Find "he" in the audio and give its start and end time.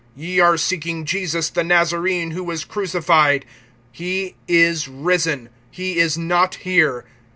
3.91-4.33, 5.69-5.99